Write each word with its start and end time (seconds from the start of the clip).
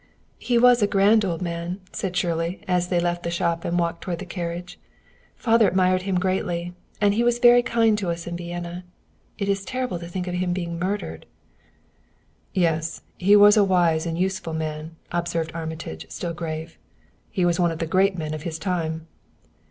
"He 0.39 0.57
was 0.57 0.81
a 0.81 0.87
grand 0.87 1.23
old 1.23 1.43
man," 1.43 1.79
said 1.93 2.17
Shirley, 2.17 2.59
as 2.67 2.87
they 2.87 2.99
left 2.99 3.21
the 3.21 3.29
shop 3.29 3.63
and 3.63 3.77
walked 3.77 4.01
toward 4.01 4.17
the 4.17 4.25
carriage. 4.25 4.79
"Father 5.35 5.67
admired 5.67 6.01
him 6.01 6.19
greatly; 6.19 6.73
and 6.99 7.13
he 7.13 7.23
was 7.23 7.37
very 7.37 7.61
kind 7.61 7.95
to 7.99 8.09
us 8.09 8.25
in 8.25 8.35
Vienna. 8.35 8.83
It 9.37 9.47
is 9.47 9.63
terrible 9.63 9.99
to 9.99 10.07
think 10.07 10.25
of 10.25 10.33
his 10.33 10.49
being 10.53 10.79
murdered." 10.79 11.27
"Yes; 12.51 13.03
he 13.19 13.35
was 13.35 13.55
a 13.57 13.63
wise 13.63 14.07
and 14.07 14.17
useful 14.17 14.53
man," 14.53 14.95
observed 15.11 15.51
Armitage, 15.53 16.07
still 16.09 16.33
grave. 16.33 16.79
"He 17.29 17.45
was 17.45 17.59
one 17.59 17.69
of 17.69 17.77
the 17.77 17.85
great 17.85 18.17
men 18.17 18.33
of 18.33 18.41
his 18.41 18.57
time." 18.57 19.05